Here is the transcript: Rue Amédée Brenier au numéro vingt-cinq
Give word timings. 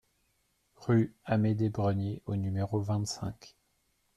Rue 0.77 1.15
Amédée 1.25 1.69
Brenier 1.69 2.23
au 2.25 2.35
numéro 2.35 2.81
vingt-cinq 2.81 3.55